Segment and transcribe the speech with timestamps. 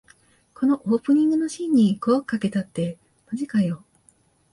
[0.55, 2.97] このオープニングのシーンに五億かけたって
[3.31, 3.85] マジかよ